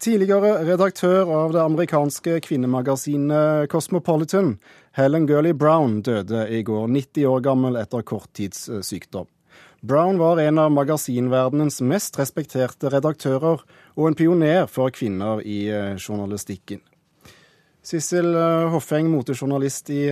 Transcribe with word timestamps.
Tidligere 0.00 0.62
redaktør 0.64 1.28
av 1.28 1.50
det 1.52 1.60
amerikanske 1.60 2.38
kvinnemagasinet 2.46 3.68
Cosmopolitan, 3.68 4.54
Helen 4.96 5.26
Gurley 5.28 5.52
Brown, 5.52 5.98
døde 6.00 6.46
i 6.48 6.62
går 6.64 6.86
90 6.88 7.26
år 7.28 7.42
gammel 7.44 7.76
etter 7.76 8.00
kort 8.08 8.30
tids 8.32 8.62
eh. 8.72 9.26
Brown 9.84 10.16
var 10.16 10.40
en 10.40 10.62
av 10.62 10.72
magasinverdenens 10.72 11.82
mest 11.84 12.16
respekterte 12.16 12.88
redaktører, 12.88 13.60
og 14.00 14.08
en 14.08 14.16
pioner 14.16 14.64
for 14.72 14.88
kvinner 14.88 15.44
i 15.44 15.66
eh, 15.68 16.00
journalistikken. 16.00 16.80
Sissel 17.84 18.32
eh, 18.32 18.72
Hoffeng, 18.72 19.12
motejournalist 19.12 19.92
i 19.92 20.06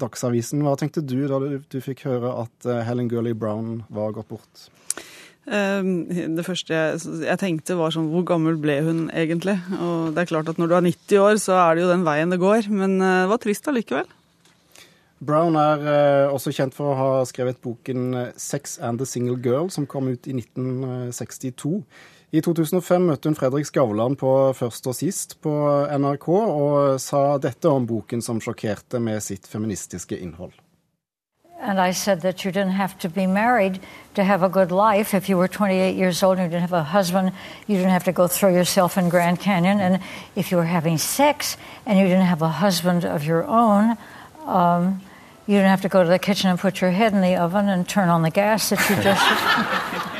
Dagsavisen. 0.00 0.64
Hva 0.64 0.72
tenkte 0.80 1.04
du 1.04 1.18
da 1.28 1.44
du 1.44 1.80
fikk 1.84 2.06
høre 2.08 2.32
at 2.46 2.72
Helen 2.88 3.12
Gurley 3.12 3.36
Brown 3.36 3.82
var 3.92 4.16
gått 4.16 4.32
bort? 4.32 4.70
Ehm, 5.48 6.34
det 6.36 6.44
første 6.44 6.76
jeg, 6.76 7.38
tenkte 7.40 7.78
var 7.78 7.94
sånn 7.94 8.10
Hvor 8.12 8.26
gammel 8.28 8.58
ble 8.60 8.80
hun 8.84 9.06
egentlig? 9.08 9.56
Og 9.80 10.12
det 10.12 10.24
er 10.24 10.30
klart 10.32 10.50
at 10.52 10.60
når 10.60 10.68
du 10.68 10.76
er 10.76 10.86
90 10.90 11.24
år, 11.24 11.40
så 11.40 11.56
er 11.62 11.74
det 11.76 11.84
jo 11.86 11.92
den 11.92 12.04
veien 12.08 12.34
det 12.34 12.40
går. 12.42 12.68
Men 12.68 12.98
eh, 13.00 13.22
det 13.24 13.32
var 13.32 13.42
trist 13.42 13.70
allikevel. 13.70 14.10
Brown 15.18 15.56
er 15.58 15.88
eh, 15.90 16.34
også 16.34 16.52
kjent 16.54 16.76
for 16.76 16.92
å 16.92 16.98
ha 16.98 17.24
skrevet 17.26 17.58
boken 17.64 18.30
'Sex 18.36 18.78
and 18.78 19.00
the 19.00 19.08
Single 19.08 19.40
Girl', 19.42 19.72
som 19.72 19.88
kom 19.88 20.12
ut 20.12 20.28
i 20.30 20.36
1962. 20.36 21.82
I 22.28 22.42
2005 22.44 23.06
møtte 23.08 23.30
hun 23.30 23.36
Fredrik 23.38 23.64
Skavlan 23.64 24.14
på 24.20 24.30
Først 24.52 24.86
og 24.90 24.94
sist 24.94 25.38
på 25.40 25.52
NRK, 25.96 26.28
og 26.28 27.00
sa 27.00 27.38
dette 27.40 27.72
om 27.72 27.88
boken 27.88 28.20
som 28.20 28.42
sjokkerte 28.44 29.00
med 29.00 29.24
sitt 29.24 29.48
feministiske 29.48 30.18
innhold. 30.20 30.52
And 31.68 31.78
I 31.78 31.90
said 31.90 32.22
that 32.22 32.46
you 32.46 32.50
didn't 32.50 32.72
have 32.72 32.98
to 33.00 33.10
be 33.10 33.26
married 33.26 33.78
to 34.14 34.24
have 34.24 34.42
a 34.42 34.48
good 34.48 34.72
life. 34.72 35.12
If 35.12 35.28
you 35.28 35.36
were 35.36 35.48
28 35.48 35.96
years 35.96 36.22
old 36.22 36.38
and 36.38 36.46
you 36.46 36.48
didn't 36.48 36.62
have 36.62 36.72
a 36.72 36.82
husband, 36.82 37.30
you 37.66 37.76
didn't 37.76 37.90
have 37.90 38.04
to 38.04 38.12
go 38.12 38.26
throw 38.26 38.48
yourself 38.48 38.96
in 38.96 39.10
Grand 39.10 39.38
Canyon. 39.38 39.78
And 39.78 40.00
if 40.34 40.50
you 40.50 40.56
were 40.56 40.64
having 40.64 40.96
sex 40.96 41.58
and 41.84 41.98
you 41.98 42.06
didn't 42.06 42.24
have 42.24 42.40
a 42.40 42.48
husband 42.48 43.04
of 43.04 43.22
your 43.22 43.44
own, 43.44 43.98
um, 44.46 45.02
you 45.46 45.56
didn't 45.56 45.68
have 45.68 45.82
to 45.82 45.90
go 45.90 46.02
to 46.02 46.08
the 46.08 46.18
kitchen 46.18 46.48
and 46.48 46.58
put 46.58 46.80
your 46.80 46.90
head 46.90 47.12
in 47.12 47.20
the 47.20 47.36
oven 47.36 47.68
and 47.68 47.86
turn 47.86 48.08
on 48.08 48.22
the 48.22 48.30
gas 48.30 48.70
that 48.70 48.80
you 48.88 48.96
just 49.02 49.20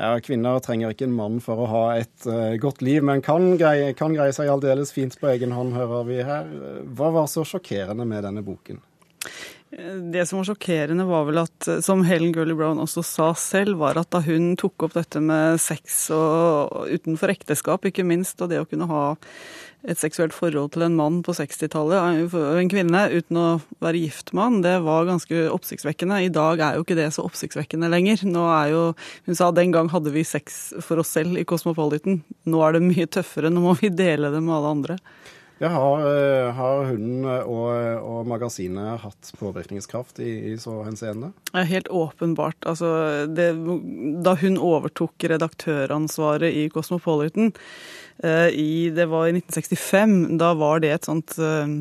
Ja, 0.00 0.20
Kvinner 0.20 0.60
trenger 0.64 0.92
ikke 0.92 1.04
en 1.08 1.16
mann 1.16 1.40
for 1.44 1.60
å 1.60 1.66
ha 1.68 1.80
et 2.00 2.28
uh, 2.28 2.56
godt 2.60 2.80
liv, 2.80 3.02
men 3.04 3.20
kan 3.24 3.56
greie, 3.60 3.92
kan 3.96 4.12
greie 4.16 4.32
seg 4.32 4.48
aldeles 4.48 4.92
fint 4.96 5.16
på 5.20 5.28
egen 5.32 5.52
hånd, 5.52 5.74
hører 5.76 6.06
vi 6.08 6.22
her. 6.24 6.46
Hva 6.96 7.10
var 7.12 7.28
så 7.28 7.44
sjokkerende 7.44 8.06
med 8.08 8.24
denne 8.24 8.40
boken? 8.44 8.80
Det 9.70 10.24
som 10.26 10.40
var 10.40 10.48
sjokkerende, 10.48 11.04
var 11.06 11.28
vel 11.28 11.38
at, 11.44 11.68
som 11.86 12.00
Helen 12.02 12.32
Gurley 12.34 12.56
Brown 12.58 12.80
også 12.82 13.04
sa 13.06 13.28
selv, 13.38 13.78
var 13.78 14.00
at 14.00 14.10
da 14.10 14.18
hun 14.24 14.56
tok 14.58 14.88
opp 14.88 14.96
dette 14.96 15.22
med 15.22 15.60
sex 15.62 16.08
og 16.14 16.90
utenfor 16.90 17.30
ekteskap, 17.30 17.86
ikke 17.86 18.02
minst, 18.06 18.42
og 18.42 18.50
det 18.50 18.58
å 18.58 18.66
kunne 18.66 18.90
ha 18.90 19.04
et 19.86 20.00
seksuelt 20.00 20.34
forhold 20.36 20.74
til 20.74 20.84
en 20.84 20.96
mann 20.98 21.20
på 21.24 21.32
60-tallet, 21.38 22.34
en 22.34 22.72
kvinne, 22.72 23.04
uten 23.14 23.38
å 23.38 23.46
være 23.80 24.02
gift 24.02 24.34
han, 24.36 24.58
det 24.64 24.74
var 24.84 25.08
ganske 25.08 25.46
oppsiktsvekkende. 25.54 26.18
I 26.26 26.34
dag 26.34 26.60
er 26.60 26.76
jo 26.76 26.84
ikke 26.84 26.98
det 26.98 27.08
så 27.14 27.24
oppsiktsvekkende 27.24 27.88
lenger. 27.92 28.26
Nå 28.28 28.44
er 28.50 28.74
jo, 28.74 28.84
Hun 29.30 29.38
sa 29.38 29.52
den 29.54 29.72
gang 29.72 29.88
hadde 29.94 30.12
vi 30.12 30.26
sex 30.26 30.74
for 30.82 31.00
oss 31.00 31.14
selv 31.14 31.38
i 31.38 31.46
Cosmopolitan. 31.46 32.24
Nå 32.44 32.66
er 32.66 32.76
det 32.76 32.88
mye 32.90 33.06
tøffere, 33.06 33.54
nå 33.54 33.62
må 33.62 33.78
vi 33.78 33.88
dele 33.88 34.34
det 34.34 34.42
med 34.42 34.58
alle 34.58 34.74
andre. 34.74 34.98
Ja, 35.60 35.68
har, 35.68 36.00
eh, 36.08 36.52
har 36.56 36.86
hunden 36.88 37.26
og, 37.28 37.66
og, 38.00 38.20
magasinet 38.30 39.02
hatt 39.02 39.32
påvirkningskraft 39.36 40.22
i, 40.24 40.30
i 40.48 40.54
så 40.56 40.78
henseende? 40.86 41.34
Ja, 41.52 41.66
helt 41.68 41.90
åpenbart. 41.92 42.64
Altså, 42.64 42.88
det, 43.28 43.50
da 44.24 44.34
hun 44.40 44.56
overtok 44.56 45.28
redaktøransvaret 45.28 46.56
i 46.56 46.64
Cosmopolitan, 46.72 47.52
eh, 48.24 48.48
i, 48.56 48.88
det 48.96 49.04
var 49.12 49.28
i 49.28 49.36
1965, 49.36 50.16
da 50.40 50.54
var 50.56 50.80
det 50.80 50.94
et 50.94 51.10
sånt 51.10 51.36
eh, 51.36 51.76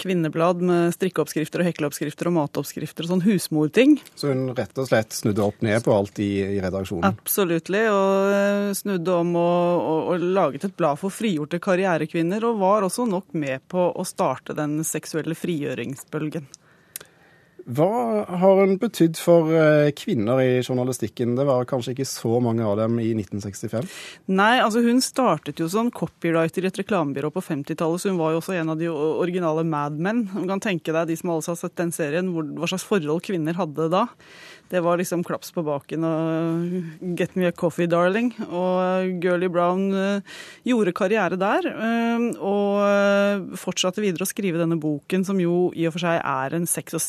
kvinneblad 0.00 0.62
med 0.64 0.94
strikkeoppskrifter 0.96 1.62
og 1.62 1.68
hekleoppskrifter 1.70 2.30
og 2.30 2.36
matoppskrifter 2.36 3.06
og 3.06 3.12
sånn 3.14 3.24
husmorting. 3.26 3.96
Så 4.18 4.30
hun 4.32 4.50
rett 4.56 4.76
og 4.80 4.88
slett 4.90 5.16
snudde 5.16 5.44
opp 5.44 5.64
ned 5.64 5.82
på 5.84 5.94
alt 5.94 6.20
i, 6.22 6.30
i 6.56 6.60
redaksjonen? 6.62 7.08
Absolutt. 7.08 7.70
Og 7.70 8.34
eh, 8.36 8.74
snudde 8.78 9.16
om 9.16 9.32
og, 9.40 9.80
og, 9.80 10.12
og, 10.12 10.28
laget 10.36 10.68
et 10.68 10.76
blad 10.78 11.00
for 11.00 11.14
frigjorte 11.14 11.60
karrierekvinner, 11.62 12.44
og 12.46 12.60
var 12.62 12.86
også 12.86 13.08
nok 13.08 13.34
med 13.36 13.64
på 13.72 13.90
å 13.90 14.06
starte 14.06 14.56
den 14.56 14.78
seksuelle 14.86 15.36
frigjøringsbølgen. 15.38 16.46
Hva 17.66 18.22
har 18.38 18.60
hun 18.60 18.76
betydd 18.78 19.18
for 19.18 19.50
eh, 19.50 19.88
kvinner 19.98 20.38
i 20.38 20.50
journalistikken? 20.60 21.32
Det 21.34 21.46
var 21.48 21.66
kanskje 21.66 21.96
ikke 21.96 22.06
så 22.06 22.38
mange 22.38 22.62
av 22.62 22.76
dem 22.78 23.00
i 23.02 23.08
1965? 23.16 23.88
Nei, 24.30 24.60
altså 24.62 24.84
hun 24.84 25.02
startet 25.02 25.58
jo 25.58 25.66
som 25.70 25.90
copywriter 25.90 26.62
i 26.62 26.70
et 26.70 26.78
reklamebyrå 26.78 27.32
på 27.34 27.42
50-tallet, 27.42 28.02
så 28.02 28.12
hun 28.12 28.20
var 28.20 28.36
jo 28.36 28.38
også 28.38 28.54
en 28.54 28.70
av 28.70 28.78
de 28.78 28.86
originale 28.92 29.64
Mad 29.66 29.98
Men. 29.98 30.28
Du 30.30 30.44
kan 30.46 30.62
tenke 30.62 30.94
deg, 30.94 31.10
de 31.10 31.16
som 31.18 31.32
alle 31.34 31.42
har 31.42 31.58
sett 31.58 31.74
den 31.80 31.90
serien, 31.94 32.30
hva 32.30 32.70
slags 32.70 32.86
forhold 32.86 33.24
kvinner 33.26 33.58
hadde 33.58 33.90
da. 33.90 34.06
Det 34.70 34.82
var 34.82 34.98
liksom 34.98 35.22
klaps 35.26 35.52
på 35.54 35.62
baken 35.62 36.02
og 36.06 37.10
'get 37.18 37.36
me 37.36 37.46
a 37.46 37.52
coffee, 37.52 37.86
darling'. 37.86 38.32
Og 38.50 39.22
Girlie 39.22 39.50
Brown 39.50 39.94
uh, 39.94 40.20
gjorde 40.66 40.94
karriere 40.94 41.38
der, 41.38 41.68
og 42.42 43.54
fortsatte 43.54 44.02
videre 44.02 44.26
å 44.26 44.30
skrive 44.30 44.58
denne 44.58 44.78
boken, 44.78 45.24
som 45.24 45.38
jo 45.38 45.70
i 45.74 45.86
og 45.86 45.94
for 45.94 46.02
seg 46.02 46.18
er 46.18 46.56
en 46.56 46.66
sex- 46.66 46.94
og 46.98 47.02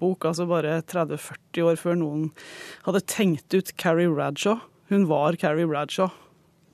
singellivbok. 0.00 0.24
Altså 0.24 0.46
bare 0.46 0.82
30-40 0.82 1.62
år 1.62 1.76
før 1.76 1.96
noen 1.96 2.30
hadde 2.84 3.00
tenkt 3.06 3.54
ut 3.54 3.72
Carrie 3.76 4.08
Bradshaw. 4.08 4.60
Hun 4.90 5.06
var 5.08 5.36
Carrie 5.36 5.66
Bradshaw. 5.66 6.10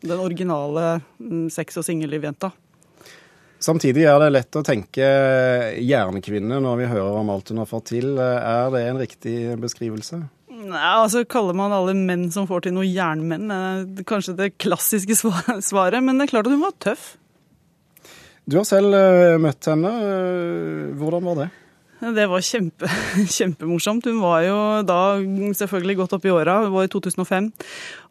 Den 0.03 0.20
originale 0.20 1.00
um, 1.19 1.48
sex- 1.50 1.76
og 1.76 1.84
singellivjenta. 1.84 2.53
Samtidig 3.59 4.04
er 4.04 4.19
det 4.20 4.32
lett 4.34 4.56
å 4.56 4.62
tenke 4.62 5.03
jernkvinne 5.81 6.60
når 6.60 6.76
vi 6.76 6.88
hører 6.91 7.16
om 7.19 7.31
alt 7.31 7.48
hun 7.50 7.59
har 7.59 7.66
fått 7.66 7.91
til. 7.94 8.19
Er 8.19 8.70
det 8.70 8.82
en 8.86 9.00
riktig 9.00 9.56
beskrivelse? 9.59 10.20
Nei, 10.56 10.82
altså 10.82 11.25
Kaller 11.25 11.54
man 11.56 11.72
alle 11.72 11.94
menn 11.94 12.28
som 12.32 12.47
får 12.47 12.66
til 12.66 12.76
noe 12.76 12.86
jernmenn? 12.86 13.48
Kanskje 14.06 14.36
det 14.36 14.56
klassiske 14.60 15.16
svaret, 15.70 16.03
men 16.04 16.19
det 16.19 16.26
er 16.26 16.34
klart 16.36 16.50
at 16.50 16.54
hun 16.54 16.66
var 16.66 16.76
tøff. 16.78 17.15
Du 18.47 18.60
har 18.60 18.66
selv 18.69 18.94
eh, 18.94 19.41
møtt 19.42 19.66
henne. 19.66 19.91
Hvordan 21.00 21.25
var 21.26 21.41
det? 21.41 21.48
Det 21.96 22.26
var 22.28 22.42
kjempe, 22.44 22.88
kjempemorsomt. 23.38 24.04
Hun 24.04 24.18
var 24.20 24.42
jo 24.44 24.56
da 24.84 24.98
selvfølgelig 25.56 25.96
godt 26.02 26.16
opp 26.18 26.26
i 26.28 26.32
åra, 26.34 26.58
hun 26.66 26.74
var 26.74 26.84
i 26.84 26.90
2005. 26.92 27.48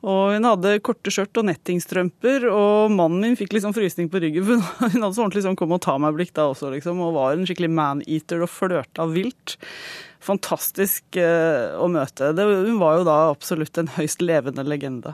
Og 0.09 0.21
hun 0.33 0.47
hadde 0.49 0.79
korte 0.85 1.13
skjørt 1.13 1.37
og 1.37 1.45
nettingstrømper, 1.51 2.47
og 2.49 2.95
mannen 2.95 3.21
min 3.21 3.37
fikk 3.37 3.53
liksom 3.53 3.75
frysning 3.77 4.09
på 4.09 4.23
ryggen. 4.23 4.47
For 4.47 4.89
hun 4.89 5.01
hadde 5.03 5.13
så 5.13 5.25
ordentlig 5.25 5.45
sånn 5.45 5.59
kom 5.59 5.75
og 5.77 5.83
ta 5.85 5.99
meg-blikk 6.01 6.33
da 6.33 6.49
også, 6.49 6.73
liksom, 6.73 7.03
og 7.05 7.13
var 7.19 7.35
en 7.35 7.45
skikkelig 7.45 7.69
man-eater 7.77 8.41
og 8.41 8.49
flørta 8.49 9.05
vilt. 9.11 9.59
Fantastisk 10.25 11.21
eh, 11.21 11.77
å 11.77 11.85
møte. 11.91 12.33
Det, 12.33 12.49
hun 12.65 12.81
var 12.81 12.97
jo 12.97 13.05
da 13.05 13.19
absolutt 13.29 13.77
en 13.77 13.93
høyst 13.99 14.25
levende 14.25 14.65
legende. 14.65 15.13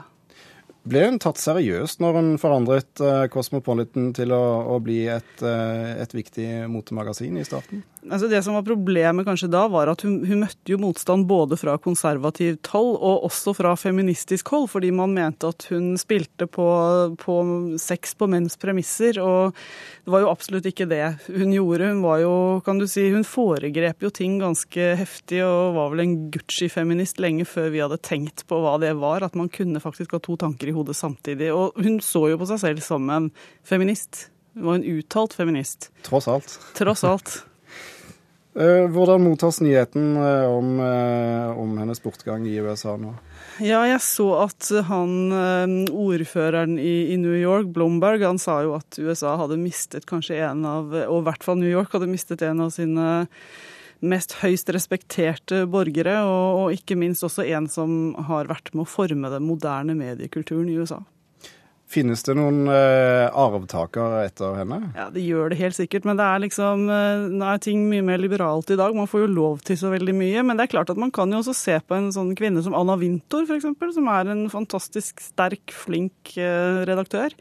Ble 0.82 1.04
hun 1.04 1.20
tatt 1.22 1.38
seriøst 1.38 2.00
når 2.02 2.16
hun 2.16 2.30
forandret 2.42 3.02
Cosmopolitan 3.30 4.08
til 4.16 4.32
å, 4.34 4.42
å 4.74 4.80
bli 4.82 5.04
et, 5.12 5.36
uh, 5.44 5.92
et 5.94 6.10
viktig 6.10 6.64
motemagasin 6.72 7.38
i 7.38 7.44
starten? 7.46 7.84
Altså 8.10 8.26
det 8.26 8.40
som 8.42 8.56
var 8.56 8.64
Problemet 8.66 9.26
kanskje 9.26 9.50
da, 9.52 9.62
var 9.70 9.90
at 9.92 10.02
hun, 10.02 10.16
hun, 10.26 10.40
møtte 10.42 10.72
jo 10.72 10.78
motstand 10.80 11.26
både 11.30 11.54
fra 11.60 11.76
konservativt 11.82 12.66
hold 12.72 12.96
og 12.96 13.26
også 13.28 13.52
fra 13.54 13.74
feministisk 13.78 14.50
hold, 14.50 14.66
fordi 14.72 14.90
man 14.94 15.12
mente 15.14 15.50
at 15.52 15.68
hun 15.70 15.92
spilte 16.00 16.48
på, 16.50 16.66
på 17.20 17.36
sex 17.78 18.16
på 18.18 18.26
menns 18.32 18.58
premisser. 18.58 19.20
Og 19.22 19.54
det 20.02 20.14
var 20.14 20.24
jo 20.24 20.32
absolutt 20.32 20.66
ikke 20.72 20.88
det 20.90 21.04
hun 21.28 21.54
gjorde. 21.54 21.92
Hun 21.92 22.02
var 22.02 22.24
jo, 22.24 22.32
kan 22.66 22.82
du 22.82 22.88
si, 22.90 23.06
hun 23.14 23.26
foregrep 23.28 24.02
jo 24.02 24.10
ting 24.14 24.40
ganske 24.42 24.88
heftig 24.98 25.44
og 25.46 25.76
var 25.78 25.94
vel 25.94 26.04
en 26.06 26.16
Gucci-feminist 26.34 27.22
lenge 27.22 27.46
før 27.46 27.70
vi 27.74 27.84
hadde 27.84 28.00
tenkt 28.02 28.46
på 28.50 28.58
hva 28.64 28.74
det 28.82 28.96
var. 28.98 29.22
At 29.22 29.38
man 29.38 29.52
kunne 29.52 29.82
faktisk 29.84 30.16
ha 30.16 30.22
to 30.22 30.38
tanker 30.40 30.72
i 30.72 30.74
hodet 30.74 30.98
samtidig. 30.98 31.52
Og 31.54 31.78
hun 31.78 32.02
så 32.02 32.26
jo 32.32 32.42
på 32.42 32.50
seg 32.50 32.64
selv 32.66 32.82
som 32.82 33.06
en 33.14 33.30
feminist. 33.68 34.26
Hun 34.58 34.68
var 34.72 34.80
en 34.80 34.90
uttalt 34.98 35.38
feminist. 35.38 35.92
Tross 36.08 36.28
alt. 36.28 36.58
Tross 36.74 37.06
alt. 37.06 37.38
Eh, 38.54 38.86
hvordan 38.92 39.22
mottas 39.24 39.62
nyheten 39.64 40.16
eh, 40.16 40.44
om, 40.44 40.80
eh, 40.80 41.58
om, 41.58 41.78
hennes 41.78 42.02
bortgang 42.02 42.44
i 42.46 42.58
USA 42.60 42.98
nå? 43.00 43.14
Ja, 43.64 43.80
jeg 43.88 44.02
så 44.04 44.26
at 44.42 44.68
han 44.90 45.32
ordføreren 45.88 46.76
i, 46.76 47.14
i, 47.14 47.16
New 47.20 47.32
York, 47.32 47.70
Blomberg, 47.72 48.24
han 48.26 48.40
sa 48.40 48.58
jo 48.64 48.74
at 48.76 48.98
USA 49.00 49.38
hadde 49.40 49.60
mistet 49.60 50.04
kanskje 50.08 50.42
en 50.44 50.66
av, 50.68 50.92
og 51.06 51.22
i 51.22 51.26
hvert 51.30 51.46
fall 51.46 51.62
New 51.62 51.70
York 51.70 51.96
hadde 51.96 52.10
mistet 52.12 52.44
en 52.44 52.60
av 52.64 52.74
sine 52.76 53.22
mest 54.02 54.36
høyst 54.42 54.68
respekterte 54.74 55.62
borgere, 55.70 56.18
og, 56.26 56.60
og 56.60 56.76
ikke 56.76 56.98
minst 56.98 57.24
også 57.24 57.46
en 57.54 57.70
som 57.72 58.12
har 58.28 58.50
vært 58.52 58.72
med 58.74 58.84
å 58.84 58.92
forme 58.98 59.32
den 59.32 59.48
moderne 59.48 59.96
mediekulturen 59.96 60.68
i 60.68 60.76
USA. 60.76 61.00
Finnes 61.92 62.22
det 62.24 62.34
noen 62.38 62.64
eh, 62.72 63.26
arvtaker 63.36 64.22
etter 64.22 64.54
henne? 64.56 64.78
Ja, 64.96 65.10
Det 65.12 65.24
gjør 65.24 65.52
det 65.52 65.58
helt 65.60 65.76
sikkert. 65.76 66.06
Men 66.08 66.16
det 66.16 66.24
er 66.24 66.40
liksom, 66.40 66.86
uh, 66.88 67.26
nå 67.28 67.50
er 67.50 67.60
ting 67.62 67.82
mye 67.90 68.04
mer 68.06 68.22
liberalt 68.22 68.72
i 68.72 68.78
dag. 68.80 68.96
Man 68.96 69.10
får 69.10 69.26
jo 69.26 69.32
lov 69.34 69.60
til 69.66 69.76
så 69.80 69.92
veldig 69.92 70.14
mye. 70.16 70.44
Men 70.46 70.56
det 70.56 70.66
er 70.66 70.72
klart 70.72 70.92
at 70.92 71.00
man 71.00 71.12
kan 71.12 71.32
jo 71.32 71.42
også 71.42 71.56
se 71.58 71.76
på 71.84 71.98
en 71.98 72.08
sånn 72.14 72.32
kvinne 72.38 72.64
som 72.64 72.76
Anna 72.78 72.96
Wintor, 73.00 73.44
f.eks., 73.44 73.68
som 73.98 74.08
er 74.08 74.32
en 74.32 74.46
fantastisk 74.52 75.20
sterk, 75.20 75.74
flink 75.76 76.32
uh, 76.38 76.80
redaktør. 76.88 77.36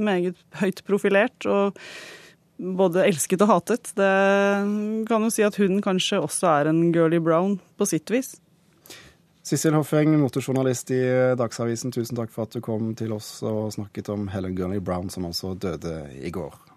Meget 0.00 0.40
høyt 0.62 0.80
profilert 0.88 1.44
og 1.50 1.76
både 2.60 3.04
elsket 3.08 3.44
og 3.44 3.52
hatet. 3.52 3.92
Det 3.96 4.12
kan 5.08 5.26
jo 5.28 5.32
si 5.32 5.44
at 5.44 5.60
hun 5.60 5.80
kanskje 5.84 6.22
også 6.24 6.54
er 6.54 6.72
en 6.72 6.86
girly 6.94 7.20
brown 7.20 7.58
på 7.76 7.88
sitt 7.88 8.12
vis. 8.12 8.38
Sissel 9.50 9.74
Hoffeng, 9.74 10.12
motorjournalist 10.20 10.92
i 10.94 11.00
Dagsavisen, 11.34 11.90
tusen 11.90 12.14
takk 12.14 12.30
for 12.30 12.46
at 12.46 12.54
du 12.54 12.62
kom 12.62 12.92
til 12.94 13.10
oss 13.16 13.40
og 13.42 13.72
snakket 13.74 14.12
om 14.14 14.28
Helen 14.30 14.54
Gurney 14.54 14.78
Brown, 14.78 15.10
som 15.10 15.26
altså 15.26 15.56
døde 15.58 16.04
i 16.22 16.30
går. 16.30 16.69